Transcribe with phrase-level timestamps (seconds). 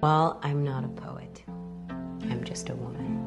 [0.00, 1.42] Well, I'm not a poet.
[2.30, 3.18] I'm just a woman.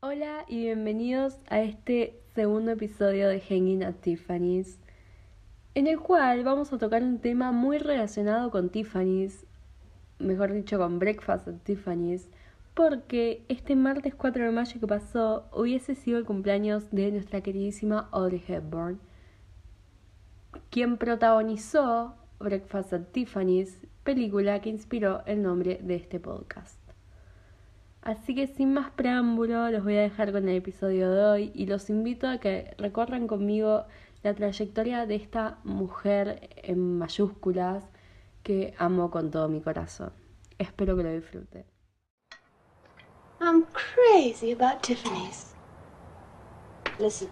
[0.00, 4.78] Hola y bienvenidos a este segundo episodio de Hanging at Tiffany's,
[5.74, 9.44] en el cual vamos a tocar un tema muy relacionado con Tiffany's,
[10.18, 12.30] mejor dicho con Breakfast at Tiffany's,
[12.80, 18.08] porque este martes 4 de mayo que pasó hubiese sido el cumpleaños de nuestra queridísima
[18.10, 18.98] Audrey Hepburn,
[20.70, 26.80] quien protagonizó Breakfast at Tiffany's, película que inspiró el nombre de este podcast.
[28.00, 31.66] Así que sin más preámbulo, los voy a dejar con el episodio de hoy y
[31.66, 33.84] los invito a que recorran conmigo
[34.22, 37.84] la trayectoria de esta mujer en mayúsculas
[38.42, 40.12] que amo con todo mi corazón.
[40.56, 41.69] Espero que lo disfruten.
[43.40, 45.54] I'm crazy about Tiffany's.
[46.98, 47.30] Listen.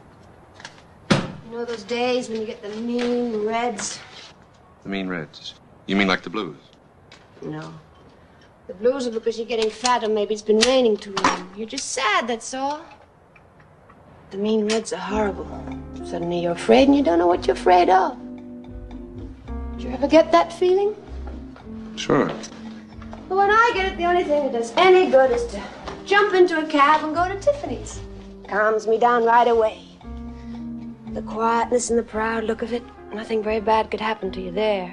[1.11, 1.19] You
[1.53, 4.01] know those days when you get the mean reds?
[4.85, 5.55] The mean reds.
[5.87, 6.57] You mean like the blues?
[7.43, 7.75] No.
[8.69, 11.51] The blues are because you're getting fat or maybe it's been raining too long.
[11.57, 12.81] You're just sad, that's all.
[14.31, 15.47] The mean reds are horrible.
[16.05, 18.19] Suddenly you're afraid and you don't know what you're afraid of.
[19.73, 20.95] Did you ever get that feeling?
[21.97, 22.29] Sure.
[23.29, 25.63] But when I get it, the only thing that does any good is to
[26.09, 28.01] jump into a cab and go to Tiffany's.
[28.49, 29.85] Calms me down right away.
[31.13, 34.51] The quietness and the proud look of it, nothing very bad could happen to you
[34.51, 34.91] there.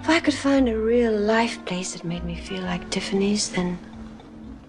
[0.00, 3.76] If I could find a real life place that made me feel like Tiffany's, then.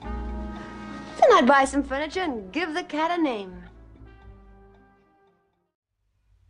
[0.02, 3.54] Then I'd buy some furniture and give the cat a name.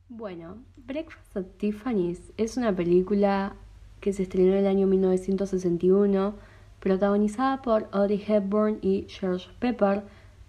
[0.10, 3.56] Bueno, Breakfast at Tiffany's es una película
[4.00, 6.36] que se estrenó en el año 1961,
[6.82, 10.04] protagonizada por Audrey Hepburn y George Pepper,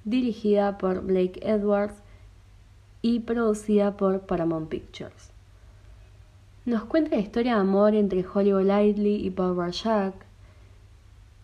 [0.05, 1.94] dirigida por Blake Edwards
[3.02, 5.30] y producida por Paramount Pictures.
[6.64, 10.14] Nos cuenta la historia de amor entre Holly Golightly y Paul Barjack.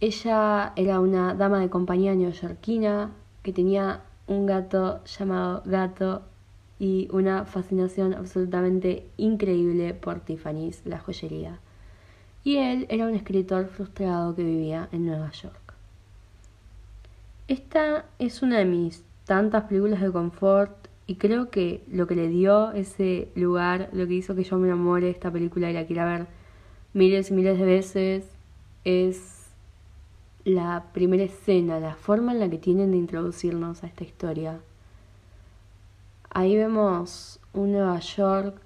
[0.00, 3.10] Ella era una dama de compañía neoyorquina
[3.42, 6.22] que tenía un gato llamado Gato
[6.78, 11.58] y una fascinación absolutamente increíble por Tiffany's, la joyería.
[12.48, 15.74] Y él era un escritor frustrado que vivía en Nueva York.
[17.46, 22.28] Esta es una de mis tantas películas de confort y creo que lo que le
[22.28, 25.84] dio ese lugar, lo que hizo que yo me enamore de esta película y la
[25.84, 26.26] quiera ver
[26.94, 28.24] miles y miles de veces,
[28.82, 29.50] es
[30.46, 34.58] la primera escena, la forma en la que tienen de introducirnos a esta historia.
[36.30, 38.58] Ahí vemos un Nueva York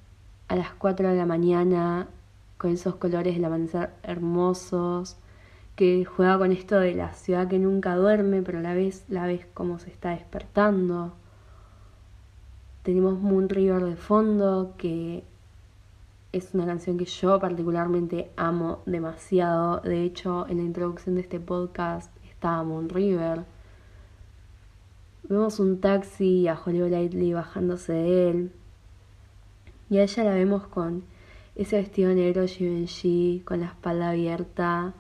[0.47, 2.07] a las 4 de la mañana
[2.63, 5.17] con esos colores del amanecer hermosos,
[5.75, 9.27] que juega con esto de la ciudad que nunca duerme, pero a la vez la
[9.27, 11.13] ves como se está despertando.
[12.85, 15.25] Tenemos Moon River de fondo, que
[16.31, 19.81] es una canción que yo particularmente amo demasiado.
[19.81, 23.45] De hecho, en la introducción de este podcast estaba Moon River.
[25.25, 28.53] Vemos un taxi a Hollywood Lightly bajándose de él.
[29.91, 31.11] Y a ella la vemos con
[31.55, 34.95] ese vestido negro Givenchy, con la espalda abierta,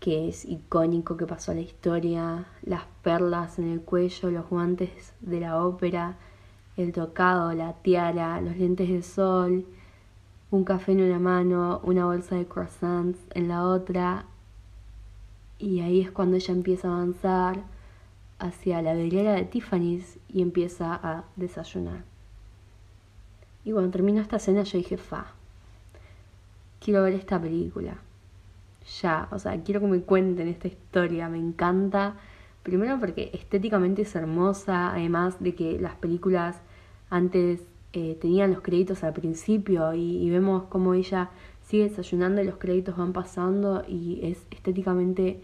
[0.00, 2.46] que es icónico que pasó a la historia.
[2.62, 6.16] Las perlas en el cuello, los guantes de la ópera
[6.76, 9.66] el tocado, la tiara, los lentes de sol,
[10.50, 14.26] un café en una mano, una bolsa de croissants en la otra.
[15.58, 17.62] Y ahí es cuando ella empieza a avanzar
[18.38, 22.11] hacia la vidriera de Tiffany's y empieza a desayunar.
[23.64, 25.26] Y cuando terminó esta escena yo dije, fa,
[26.80, 27.96] quiero ver esta película.
[29.00, 32.16] Ya, o sea, quiero que me cuenten esta historia, me encanta
[32.62, 36.60] Primero porque estéticamente es hermosa, además de que las películas
[37.10, 37.60] antes
[37.92, 41.30] eh, tenían los créditos al principio y, vemos cómo ella
[41.62, 45.42] sigue desayunando y los créditos van pasando y es estéticamente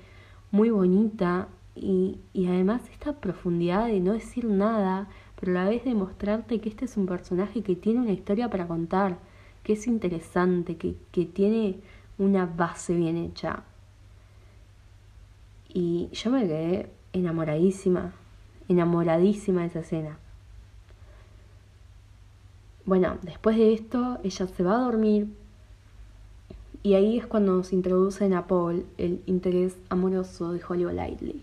[0.53, 5.85] muy bonita y, y además esta profundidad de no decir nada, pero a la vez
[5.85, 9.19] de mostrarte que este es un personaje que tiene una historia para contar,
[9.63, 11.79] que es interesante, que, que tiene
[12.19, 13.63] una base bien hecha.
[15.69, 18.13] Y yo me quedé enamoradísima,
[18.69, 20.19] enamoradísima de esa escena.
[22.85, 25.29] Bueno, después de esto, ella se va a dormir
[26.83, 31.43] y ahí es cuando se introduce a Paul el interés amoroso de Holly Lightly.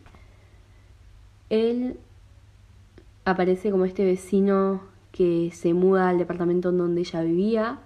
[1.50, 2.00] Él
[3.26, 4.82] aparece como este vecino
[5.12, 7.80] que se muda al departamento en donde ella vivía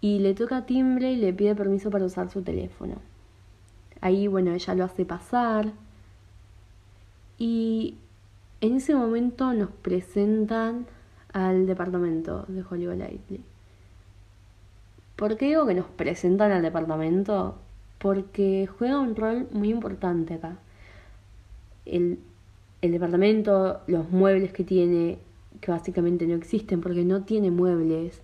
[0.00, 2.94] y le toca timbre y le pide permiso para usar su teléfono.
[4.00, 5.72] Ahí, bueno, ella lo hace pasar,
[7.40, 7.96] y
[8.60, 10.86] en ese momento nos presentan
[11.32, 13.40] al departamento de Hollywood Lightly.
[15.16, 17.56] ¿Por qué digo que nos presentan al departamento?
[17.98, 20.58] Porque juega un rol muy importante acá.
[21.86, 22.18] El,
[22.82, 25.18] el departamento, los muebles que tiene,
[25.60, 28.22] que básicamente no existen porque no tiene muebles,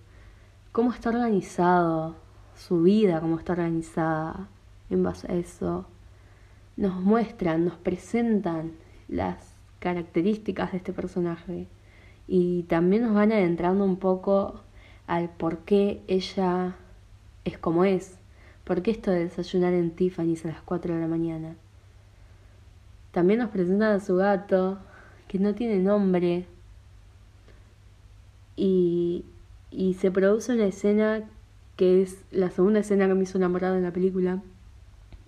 [0.71, 2.15] cómo está organizado,
[2.55, 4.49] su vida, cómo está organizada
[4.89, 5.85] en base a eso,
[6.75, 8.71] nos muestran, nos presentan
[9.07, 11.67] las características de este personaje
[12.27, 14.61] y también nos van adentrando un poco
[15.05, 16.75] al por qué ella
[17.45, 18.17] es como es,
[18.63, 21.55] por qué esto de desayunar en Tiffany's a las 4 de la mañana.
[23.11, 24.79] También nos presentan a su gato,
[25.27, 26.45] que no tiene nombre,
[28.55, 29.25] y,
[29.71, 31.23] y se produce una escena
[31.77, 34.41] que es la segunda escena que me hizo enamorado en la película,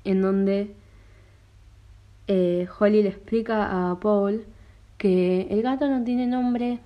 [0.04, 0.74] en donde
[2.28, 4.46] eh, Holly le explica a Paul
[4.98, 6.80] que el gato no tiene nombre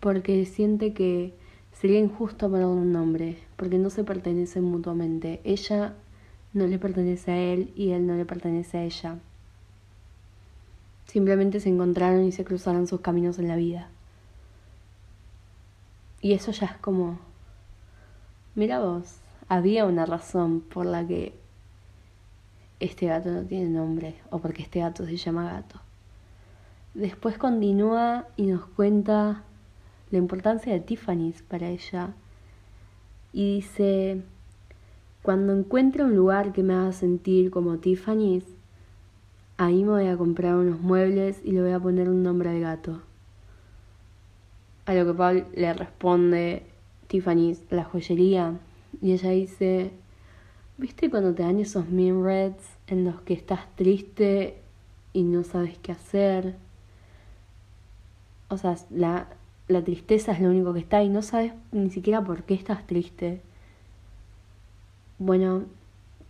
[0.00, 1.34] porque siente que
[1.72, 5.40] sería injusto ponerle un nombre, porque no se pertenecen mutuamente.
[5.44, 5.94] Ella
[6.52, 9.18] no le pertenece a él y él no le pertenece a ella.
[11.06, 13.88] Simplemente se encontraron y se cruzaron sus caminos en la vida.
[16.20, 17.18] Y eso ya es como,
[18.54, 21.34] mira vos, había una razón por la que
[22.80, 25.80] este gato no tiene nombre o porque este gato se llama gato.
[26.94, 29.44] Después continúa y nos cuenta
[30.10, 32.14] la importancia de Tiffany's para ella.
[33.32, 34.22] Y dice,
[35.22, 38.44] cuando encuentre un lugar que me haga sentir como Tiffany's,
[39.58, 42.60] ahí me voy a comprar unos muebles y le voy a poner un nombre al
[42.60, 43.00] gato.
[44.84, 46.62] A lo que Paul le responde,
[47.08, 48.58] Tiffany's, la joyería.
[49.00, 49.90] Y ella dice,
[50.78, 54.58] ¿viste cuando te dan esos reds en los que estás triste
[55.12, 56.56] y no sabes qué hacer?
[58.48, 59.28] O sea, la,
[59.68, 62.86] la tristeza es lo único que está y no sabes ni siquiera por qué estás
[62.86, 63.40] triste.
[65.18, 65.64] Bueno,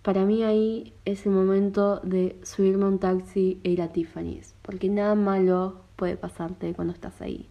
[0.07, 4.55] para mí ahí es el momento de subirme a un taxi e ir a Tiffany's,
[4.63, 7.49] porque nada malo puede pasarte cuando estás ahí.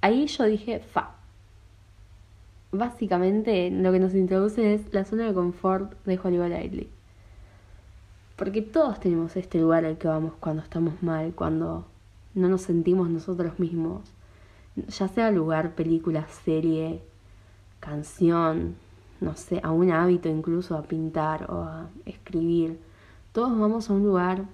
[0.00, 1.16] Ahí yo dije, fa.
[2.72, 6.88] Básicamente lo que nos introduce es la zona de confort de Hollywood Lightly.
[8.36, 11.86] Porque todos tenemos este lugar al que vamos cuando estamos mal, cuando
[12.32, 14.10] no nos sentimos nosotros mismos,
[14.88, 17.02] ya sea lugar, película, serie,
[17.80, 18.82] canción,
[19.20, 22.78] no sé, a un hábito incluso, a pintar o a escribir.
[23.32, 24.44] Todos vamos a un lugar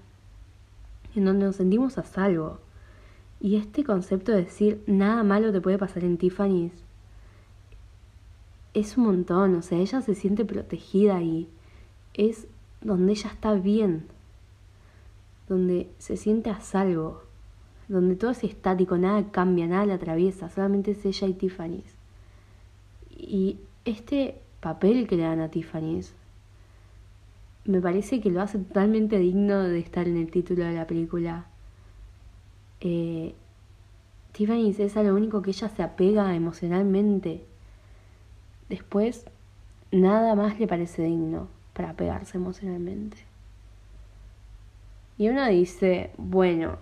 [1.14, 2.58] en donde nos sentimos a salvo.
[3.40, 6.84] Y este concepto de decir nada malo te puede pasar en Tiffany's
[8.72, 11.48] es un montón, o sea, ella se siente protegida y
[12.14, 12.46] es
[12.80, 14.06] donde ella está bien,
[15.48, 17.22] donde se siente a salvo
[17.90, 21.96] donde todo es estático, nada cambia, nada la atraviesa, solamente es ella y Tiffany's.
[23.10, 26.14] Y este papel que le dan a Tiffany's
[27.64, 31.46] me parece que lo hace totalmente digno de estar en el título de la película.
[32.80, 33.34] Eh,
[34.32, 37.44] Tiffany's es a lo único que ella se apega emocionalmente.
[38.68, 39.26] Después,
[39.90, 43.18] nada más le parece digno para apegarse emocionalmente.
[45.18, 46.78] Y uno dice, bueno,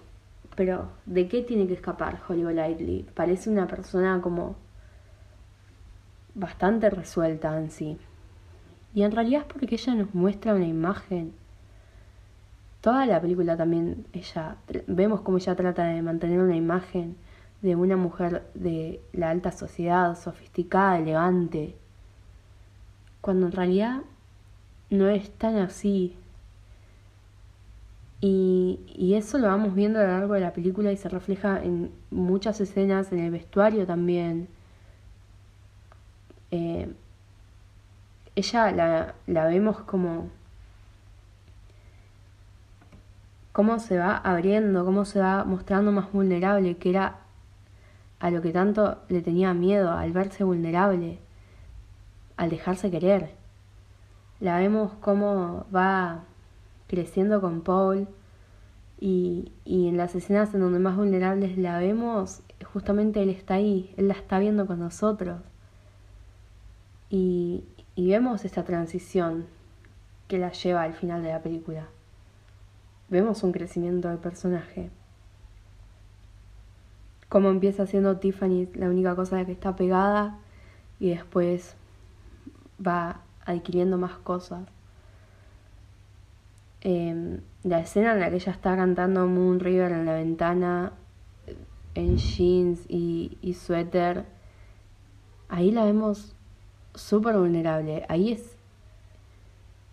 [0.55, 3.07] pero, ¿de qué tiene que escapar Hollywood Lightly?
[3.15, 4.57] Parece una persona como
[6.39, 7.99] bastante resuelta en sí.
[8.95, 11.33] Y en realidad es porque ella nos muestra una imagen.
[12.81, 17.17] Toda la película también, ella, vemos cómo ella trata de mantener una imagen
[17.61, 21.75] de una mujer de la alta sociedad, sofisticada, elegante,
[23.21, 24.01] cuando en realidad
[24.91, 26.17] no es tan así.
[28.21, 31.63] Y, y, eso lo vamos viendo a lo largo de la película y se refleja
[31.63, 34.49] en muchas escenas, en el vestuario también.
[36.51, 36.93] Eh,
[38.39, 40.31] ella la, vemos como
[43.53, 47.17] cómo se va abriendo, cómo se va mostrando más vulnerable, que era
[48.21, 51.19] a lo que tanto le tenía miedo, al verse vulnerable,
[52.37, 53.35] al dejarse querer.
[54.41, 56.23] La vemos cómo va
[56.87, 58.07] creciendo con Paul
[59.01, 63.93] y, y en las escenas en donde más vulnerables la vemos, justamente él está ahí,
[63.97, 65.41] él la está viendo con nosotros.
[67.11, 67.65] Y,
[67.97, 69.47] vemos esta transición
[70.29, 71.89] que la lleva al final de la película.
[73.09, 74.91] Vemos un crecimiento del personaje.
[77.29, 80.39] Cómo empieza siendo Tiffany la única cosa de que está pegada
[81.01, 81.75] y después
[82.85, 84.67] va adquiriendo más cosas.
[86.83, 90.93] Eh, la escena en la que ella está cantando Moon River en la ventana
[91.95, 94.25] en jeans y, y suéter,
[95.49, 96.37] ahí la vemos
[96.99, 98.05] súper vulnerable.
[98.09, 98.57] Ahí es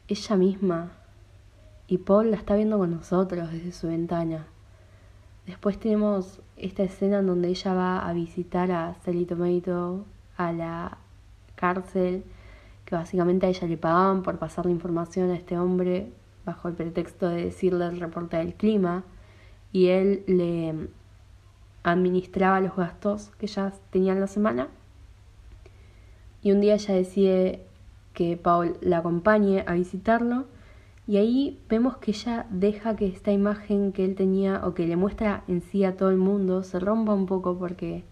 [0.08, 0.92] ella misma.
[1.88, 4.48] Y Paul la está viendo con nosotros desde su ventana.
[5.46, 10.06] Después tenemos esta escena en donde ella va a visitar a Sally Tomato
[10.38, 10.98] a la
[11.56, 12.24] cárcel,
[12.86, 16.12] que básicamente a ella le pagaban por pasar la información a este hombre
[16.46, 19.04] bajo el pretexto de decirle el reporte del clima
[19.72, 20.90] y él le
[21.84, 24.68] administraba los gastos que ella tenía en la semana.
[26.46, 27.66] Y un día ella decide
[28.14, 30.46] que Paul la acompañe a visitarlo
[31.08, 34.96] y ahí vemos que ella deja que esta imagen que él tenía o que le
[34.96, 38.04] muestra en sí a todo el mundo se rompa un poco porque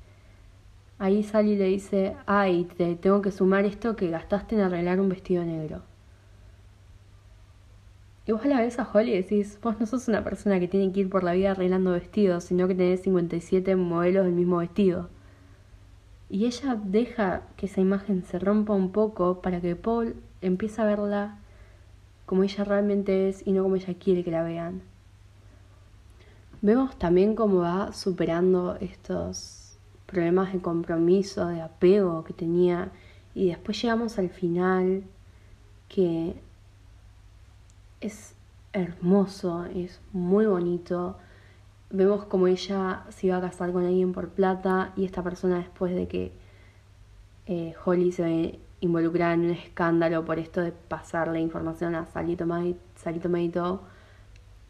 [0.98, 5.10] ahí Sally le dice, ay, te tengo que sumar esto que gastaste en arreglar un
[5.10, 5.84] vestido negro.
[8.26, 10.92] Y vos la ves a Holly y decís, vos no sos una persona que tiene
[10.92, 15.10] que ir por la vida arreglando vestidos, sino que tenés 57 modelos del mismo vestido.
[16.34, 20.86] Y ella deja que esa imagen se rompa un poco para que Paul empiece a
[20.86, 21.38] verla
[22.26, 24.82] como ella realmente es y no como ella quiere que la vean.
[26.64, 32.90] Vemos también cómo va superando estos problemas de compromiso, de apego que tenía
[33.36, 35.04] y después llegamos al final
[35.88, 36.34] que
[38.02, 38.34] es
[38.74, 41.16] hermoso, es muy bonito.
[41.94, 45.94] Vemos como ella se iba a casar con alguien por plata y esta persona después
[45.94, 46.32] de que
[47.46, 52.46] eh, Holly se ve involucrada en un escándalo por esto de pasarle información a Salito
[53.22, 53.82] Tomato,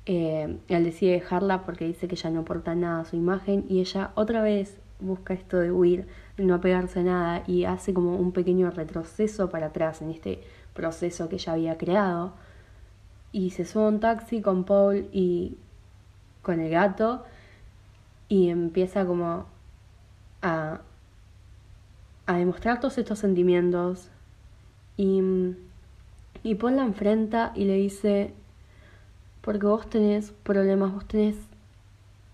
[0.05, 3.79] eh, él decide dejarla porque dice que ya no aporta nada a su imagen y
[3.79, 8.17] ella otra vez busca esto de huir, de no pegarse a nada y hace como
[8.17, 12.33] un pequeño retroceso para atrás en este proceso que ella había creado.
[13.31, 15.57] Y se sube a un taxi con Paul y
[16.43, 17.25] con el gato
[18.29, 19.45] y empieza como
[20.43, 20.81] a
[22.25, 24.09] a demostrar todos estos sentimientos.
[24.97, 25.21] Y,
[26.43, 28.33] y la enfrenta y le dice,
[29.41, 31.35] porque vos tenés problemas, vos tenés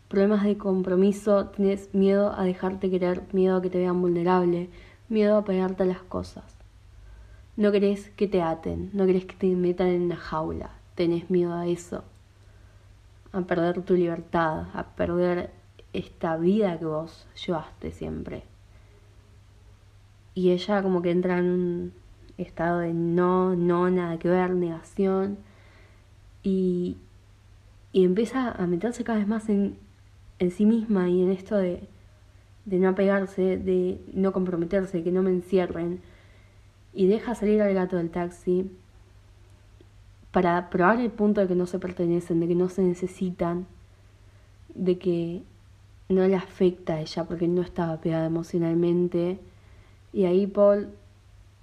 [0.08, 4.70] problemas de compromiso, tenés miedo a dejarte querer, miedo a que te vean vulnerable,
[5.08, 6.44] miedo a pegarte a las cosas.
[7.56, 11.54] No querés que te aten, no querés que te metan en una jaula, tenés miedo
[11.54, 12.04] a eso,
[13.32, 15.52] a perder tu libertad, a perder
[15.94, 18.44] esta vida que vos llevaste siempre.
[20.34, 21.94] Y ella como que entra en un
[22.38, 25.38] estado de no, no, nada que ver, negación.
[26.44, 26.98] Y,
[27.92, 29.78] y empieza a meterse cada vez más en,
[30.40, 31.88] en sí misma y en esto de,
[32.66, 36.02] de no apegarse, de no comprometerse, que no me encierren.
[36.94, 38.72] Y deja salir al gato del taxi
[40.32, 43.66] para probar el punto de que no se pertenecen, de que no se necesitan,
[44.76, 45.44] de que
[46.10, 49.40] no le afecta a ella porque no estaba pegada emocionalmente
[50.12, 50.90] y ahí Paul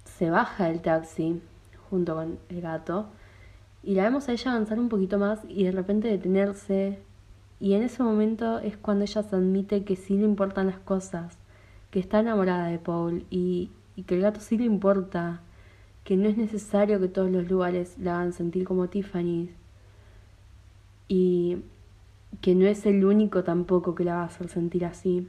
[0.05, 1.41] se baja del taxi
[1.89, 3.07] junto con el gato
[3.83, 6.99] y la vemos a ella avanzar un poquito más y de repente detenerse.
[7.59, 11.37] Y en ese momento es cuando ella se admite que sí le importan las cosas,
[11.89, 15.41] que está enamorada de Paul y, y que el gato sí le importa,
[16.07, 19.49] que no es necesario que todos los lugares la hagan sentir como Tiffany
[21.09, 21.57] y
[22.39, 25.27] que no es el único tampoco que la va a hacer sentir así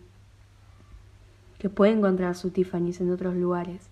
[1.59, 3.89] que puede encontrar su Tiffany's en otros lugares,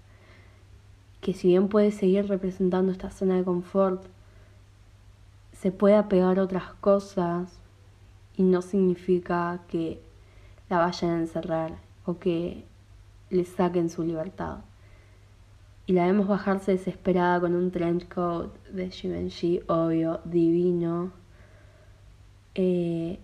[1.21, 4.05] que si bien puede seguir representando esta zona de confort,
[5.51, 7.59] se puede apegar a otras cosas
[8.37, 10.01] y no significa que
[10.71, 12.65] la vayan a encerrar o que
[13.31, 14.59] le saquen su libertad.
[15.87, 21.13] Y la vemos bajarse desesperada con un trench coat de Givenchy, obvio, divino.
[22.55, 23.19] Eh,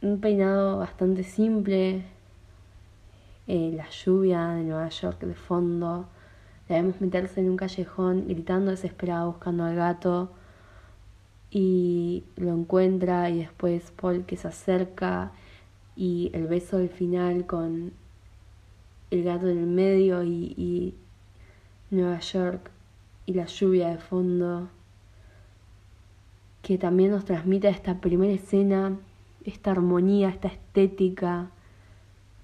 [0.00, 2.04] un peinado bastante simple,
[3.46, 6.06] eh, la lluvia de Nueva York de fondo.
[6.68, 10.30] La vemos meterse en un callejón gritando desesperada buscando al gato
[11.50, 15.32] y lo encuentra y después Paul que se acerca
[15.94, 17.92] y el beso del final con
[19.10, 20.94] el gato en el medio y,
[21.94, 22.70] Nueva York
[23.26, 24.68] y la lluvia de fondo
[26.62, 28.96] que también nos transmite esta primera escena,
[29.44, 31.50] esta armonía, esta estética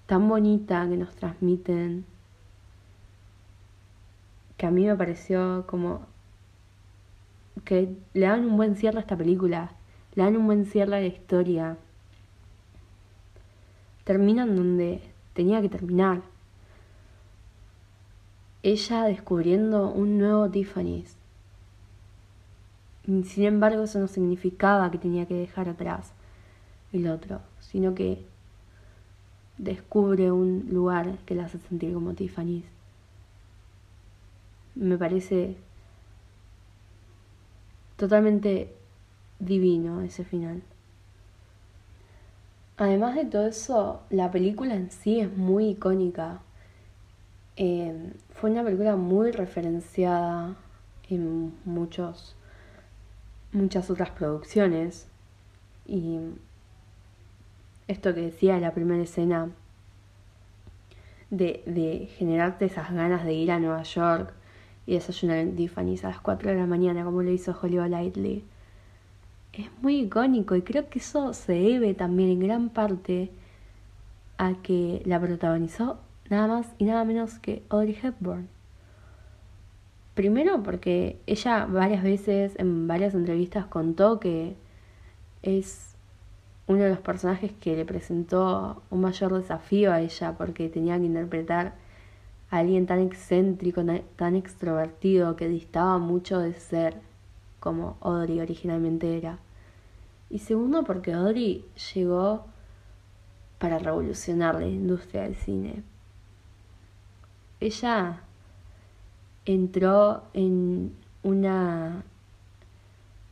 [0.07, 2.05] tan bonita que nos transmiten,
[4.59, 6.03] que a mí me pareció como
[7.65, 9.73] que le dan un buen cierre a esta película,
[10.15, 11.79] le dan un buen cierre a la historia.
[14.05, 15.01] Terminan donde
[15.33, 16.23] tenía que terminar.
[18.63, 21.17] Ella descubriendo un nuevo Tiffany's.
[23.05, 26.13] Sin embargo, eso no significaba que tenía que dejar atrás
[26.93, 28.25] el otro, sino que
[29.57, 32.65] descubre un lugar que la hace sentir como Tiffany.
[34.75, 35.57] Me parece
[37.97, 38.75] totalmente
[39.39, 40.63] divino ese final.
[42.77, 46.41] Además de todo eso, la película en sí es muy icónica.
[47.57, 50.57] Eh, fue una película muy referenciada
[51.09, 52.37] en muchos,
[53.53, 55.09] muchas otras producciones.
[55.87, 56.19] Y
[57.89, 59.51] esto que decía la primera escena
[61.31, 64.33] de, generarte esas ganas de ir a Nueva York
[64.87, 68.45] y desayunar en Tiffany's a las 4 de la mañana, como lo hizo Hollywood Lightly.
[69.53, 73.31] Es muy icónico y creo que eso se debe también en gran parte
[74.39, 75.99] a que la protagonizó
[76.31, 78.49] nada más y nada menos que Audrey Hepburn.
[80.15, 84.57] Primero porque ella varias veces en varias entrevistas contó que
[85.43, 85.95] es
[86.67, 91.07] uno de los personajes que le presentó un mayor desafío a ella porque tenía que
[91.07, 91.75] interpretar
[92.51, 93.83] a alguien tan excéntrico,
[94.17, 96.97] tan extrovertido, que distaba mucho de ser
[97.59, 99.39] como Audrey originalmente era.
[100.29, 102.47] Y segundo porque Audrey llegó
[103.59, 105.83] para revolucionar la industria del cine.
[107.61, 108.23] Ella
[109.45, 112.05] entró en una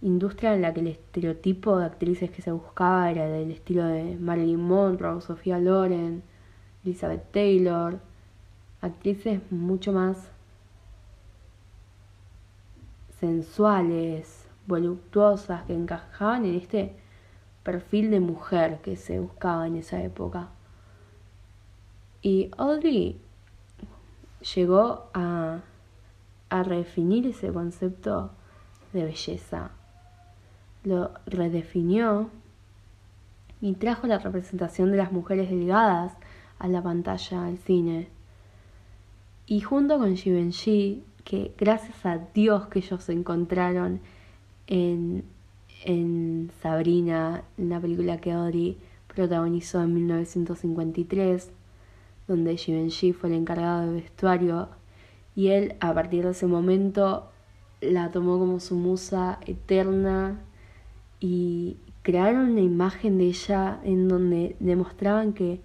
[0.02, 4.16] industria en la que el estereotipo de actrices que se buscaba era del estilo de
[4.16, 6.23] Marilyn Monroe, Sofía Loren,
[6.85, 7.99] Elizabeth Taylor,
[8.80, 10.30] actrices mucho más
[13.18, 16.94] sensuales, voluptuosas, que encajaban en este
[17.62, 20.50] perfil de mujer que se buscaba en esa época.
[22.23, 23.20] Y Audrey
[24.54, 25.61] llegó a,
[26.50, 28.30] a redefinir ese concepto
[28.92, 29.71] de belleza.
[30.85, 32.30] Lo redefinió
[33.61, 36.12] y trajo la representación de las mujeres delgadas
[36.59, 38.09] a la pantalla, al cine.
[39.46, 44.01] Y junto con Givenchy, que gracias a Dios que ellos se encontraron
[44.66, 45.24] en,
[45.85, 48.79] en Sabrina, la película que Audrey
[49.14, 51.51] protagonizó en 1953,
[52.29, 54.69] donde Givenchy fue el encargado de vestuario
[55.35, 57.31] y él a partir de ese momento
[57.81, 60.41] la tomó como su musa eterna
[61.21, 65.61] y crearon una imagen de ella en donde demostraban que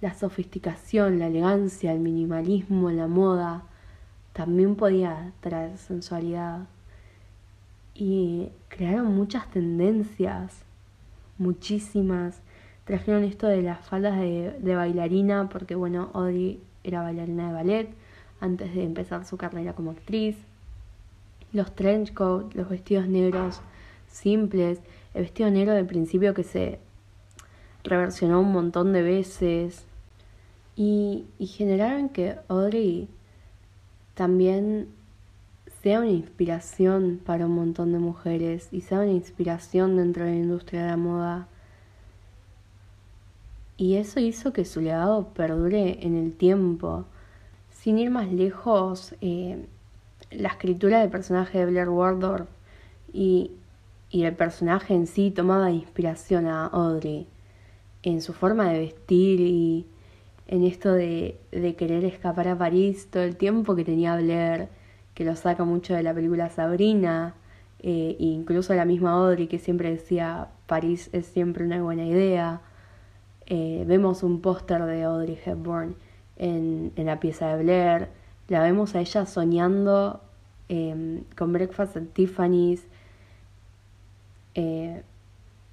[0.00, 3.64] la sofisticación, la elegancia, el minimalismo, la moda
[4.34, 6.66] también podía traer sensualidad.
[7.94, 10.62] Y crearon muchas tendencias,
[11.38, 12.42] muchísimas.
[12.84, 17.88] Trajeron esto de las faldas de, bailarina, porque bueno, Audrey era bailarina de ballet
[18.40, 20.36] antes de empezar su carrera como actriz
[21.54, 23.60] los trench coat, los vestidos negros
[24.10, 24.80] simples,
[25.14, 26.80] el vestido negro del principio que se
[27.84, 29.84] reversionó un montón de veces
[30.76, 33.08] y, y generaron que Audrey
[34.14, 34.88] también
[35.82, 40.36] sea una inspiración para un montón de mujeres y sea una inspiración dentro de la
[40.36, 41.48] industria de la moda.
[43.76, 47.04] Y eso hizo que su legado perdure en el tiempo.
[47.70, 49.66] Sin ir más lejos, eh,
[50.30, 52.48] la escritura del personaje de Blair Waldorf
[53.12, 53.52] y,
[54.10, 57.26] y el personaje en sí tomaba inspiración a Audrey
[58.02, 59.86] en su forma de vestir y
[60.46, 64.68] en esto de, de querer escapar a París todo el tiempo que tenía Blair,
[65.14, 67.34] que lo saca mucho de la película Sabrina,
[67.80, 72.60] eh, e incluso la misma Audrey que siempre decía París es siempre una buena idea.
[73.46, 75.96] Eh, vemos un póster de Audrey Hepburn
[76.36, 78.08] en, en la pieza de Blair
[78.48, 80.20] la vemos a ella soñando
[80.68, 82.86] em, con Breakfast at Tiffany's.
[84.54, 85.02] Eh,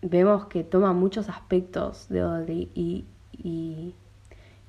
[0.01, 3.93] vemos que toma muchos aspectos de Audrey y, y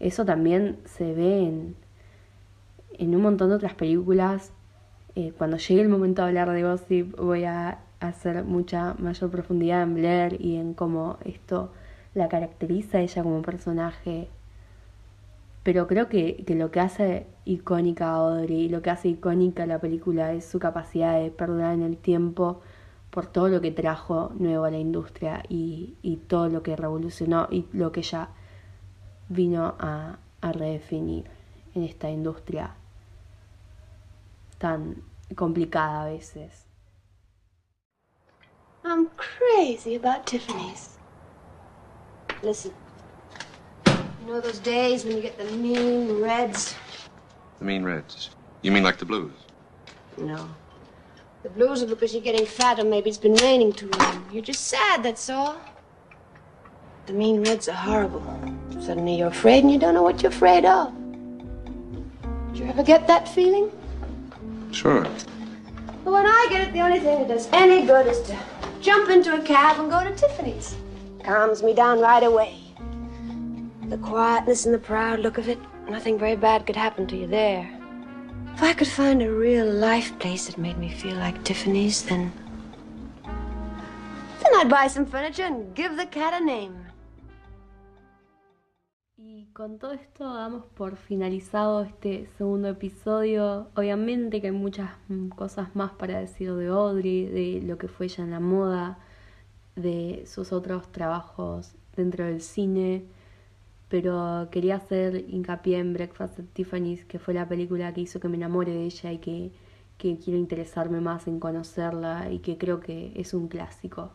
[0.01, 1.77] eso también se ve en,
[2.99, 4.53] en, un montón de otras películas.
[5.15, 9.83] Eh, cuando llegue el momento de hablar de Gossip voy a hacer mucha mayor profundidad
[9.83, 11.71] en Blair y en cómo esto
[12.15, 14.29] la caracteriza ella como personaje
[15.63, 19.79] pero creo que, que, lo que hace icónica a Audrey lo que hace icónica la
[19.79, 22.61] película es su capacidad de perdurar en el tiempo
[23.11, 27.47] por todo lo que trajo nuevo a la industria y, y todo lo que revolucionó
[27.51, 28.31] y lo que ella
[29.29, 31.25] vino a, a redefinir
[31.75, 32.75] en esta industria
[34.59, 35.03] tan
[35.35, 36.67] complicada a veces.
[38.85, 41.02] I'm crazy about Tiffany's.
[42.43, 42.73] Listen.
[43.87, 46.75] You know those days when you get the mean reds?
[47.61, 48.31] The mean reds?
[48.63, 49.33] You mean like the blues?
[50.19, 50.49] No.
[51.45, 54.25] The blues are because you're getting fat or maybe it's been raining too long.
[54.33, 55.57] You're just sad, that's all.
[57.07, 58.23] The mean reds are horrible.
[58.81, 60.93] Suddenly you're afraid and you don't know what you're afraid of.
[62.49, 63.71] Did you ever get that feeling?
[64.73, 65.05] Sure.
[66.05, 68.37] But when I get it, the only thing that does any good is to
[68.81, 70.75] jump into a cab and go to Tiffany's.
[71.25, 72.59] Calms me down right away.
[73.89, 75.59] The quietness and the proud look of it,
[75.89, 77.71] nothing very bad could happen to you there.
[78.55, 82.33] If I could find a real life place that made me feel like Tiffany's, then.
[83.23, 86.77] Then I'd buy some furniture and give the cat a name.
[89.17, 93.69] Y con todo esto damos por finalizado este segundo episodio.
[93.77, 98.07] Obviamente que hay muchas mm, cosas más para decir de Audrey, de lo que fue
[98.07, 98.99] ella en la moda,
[99.77, 103.05] de sus otros trabajos dentro del cine.
[103.89, 108.29] Pero quería hacer hincapié en Breakfast at Tiffany's, que fue la película que hizo que
[108.29, 109.53] me enamore de ella y que,
[109.99, 114.13] que quiero interesarme más en conocerla y que creo que es un clásico.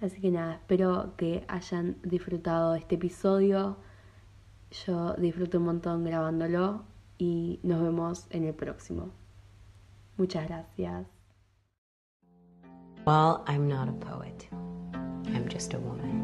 [0.00, 3.76] Así que nada, espero que hayan disfrutado este episodio.
[4.86, 6.82] Yo disfruto un montón grabándolo
[7.18, 9.10] y nos vemos en el próximo.
[10.16, 11.11] Muchas gracias.
[13.04, 14.46] Well, I'm not a poet.
[14.92, 16.22] I'm just a woman.